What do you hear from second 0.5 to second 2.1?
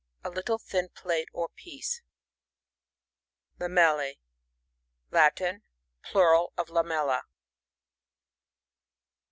thin plate or piece.